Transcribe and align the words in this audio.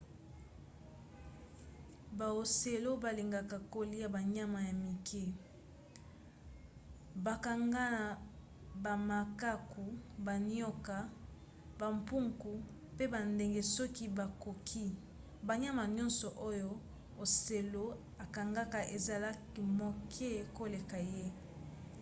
baocelot 2.17 2.97
balingaka 3.03 3.57
kolia 3.73 4.07
banyama 4.15 4.59
ya 4.67 4.73
mike. 4.83 5.23
bakangaka 7.25 8.05
bamakaku 8.83 9.85
banioka 10.25 10.97
bampuku 11.79 12.53
mpe 12.93 13.05
bandeke 13.13 13.61
soki 13.75 14.05
bakoki. 14.17 14.85
banyama 15.47 15.83
nyonso 15.97 16.27
oyo 16.49 16.69
ocelot 17.23 17.91
akangaka 18.23 18.79
ezalaka 18.95 19.61
moke 19.79 20.31
koleka 20.57 20.97
ye 21.13 21.25